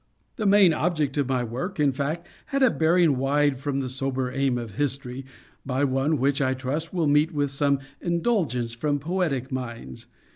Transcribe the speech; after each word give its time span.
The 0.37 0.47
main 0.47 0.73
object 0.73 1.15
of 1.17 1.29
my 1.29 1.43
work, 1.43 1.79
in 1.79 1.91
fact, 1.91 2.25
had 2.47 2.63
a 2.63 2.71
bearing 2.71 3.17
wide 3.19 3.59
from 3.59 3.81
the 3.81 3.87
sober 3.87 4.31
aim 4.31 4.57
of 4.57 4.71
history, 4.71 5.25
but 5.63 5.89
one 5.89 6.17
which, 6.17 6.41
I 6.41 6.55
trust, 6.55 6.91
will 6.91 7.05
meet 7.05 7.31
with 7.31 7.51
some 7.51 7.77
indulgence 8.01 8.73
from 8.73 8.97
poetic 8.97 9.51
minds. 9.51 10.07